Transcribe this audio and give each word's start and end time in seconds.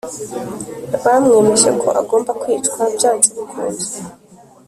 bamwemeje 1.03 1.69
ko 1.81 1.87
agomba 2.01 2.31
kwicwa 2.41 2.81
byanze 2.95 3.29
bikunze 3.37 3.89